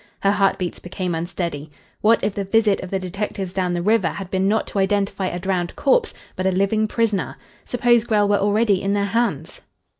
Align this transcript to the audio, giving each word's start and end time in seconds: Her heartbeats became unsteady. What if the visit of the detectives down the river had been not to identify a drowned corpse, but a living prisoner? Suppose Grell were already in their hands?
Her 0.21 0.31
heartbeats 0.31 0.79
became 0.79 1.13
unsteady. 1.13 1.69
What 2.01 2.23
if 2.23 2.33
the 2.33 2.43
visit 2.43 2.81
of 2.81 2.89
the 2.89 2.97
detectives 2.97 3.53
down 3.53 3.71
the 3.73 3.83
river 3.83 4.07
had 4.07 4.31
been 4.31 4.47
not 4.47 4.65
to 4.69 4.79
identify 4.79 5.27
a 5.27 5.37
drowned 5.37 5.75
corpse, 5.75 6.11
but 6.35 6.47
a 6.47 6.51
living 6.51 6.87
prisoner? 6.87 7.37
Suppose 7.65 8.03
Grell 8.05 8.27
were 8.27 8.37
already 8.39 8.81
in 8.81 8.93
their 8.93 9.05
hands? 9.05 9.61